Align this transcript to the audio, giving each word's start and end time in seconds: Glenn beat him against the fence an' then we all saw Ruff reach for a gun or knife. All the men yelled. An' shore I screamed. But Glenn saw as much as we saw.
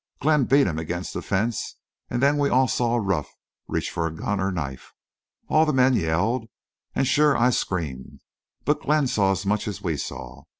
Glenn 0.19 0.45
beat 0.45 0.65
him 0.65 0.79
against 0.79 1.13
the 1.13 1.21
fence 1.21 1.75
an' 2.09 2.21
then 2.21 2.39
we 2.39 2.49
all 2.49 2.67
saw 2.67 2.95
Ruff 2.95 3.35
reach 3.67 3.91
for 3.91 4.07
a 4.07 4.11
gun 4.11 4.39
or 4.39 4.51
knife. 4.51 4.93
All 5.47 5.63
the 5.63 5.73
men 5.73 5.93
yelled. 5.93 6.49
An' 6.95 7.05
shore 7.05 7.37
I 7.37 7.51
screamed. 7.51 8.19
But 8.65 8.81
Glenn 8.81 9.05
saw 9.05 9.31
as 9.31 9.45
much 9.45 9.67
as 9.67 9.83
we 9.83 9.97
saw. 9.97 10.45